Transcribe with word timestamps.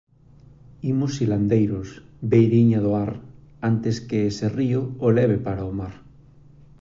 Imos 0.91 1.11
silandeiros, 1.17 1.87
beiriña 2.31 2.79
do 2.85 2.91
ar, 3.05 3.11
antes 3.69 3.95
que 4.07 4.19
ese 4.31 4.47
río 4.59 4.81
o 5.05 5.07
leve 5.17 5.37
para 5.45 5.69
o 5.69 5.73
mar 5.79 5.93